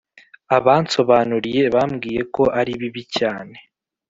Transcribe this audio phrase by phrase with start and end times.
[0.57, 3.55] Abansobanuriye, bambwiye ko ari bibi cyane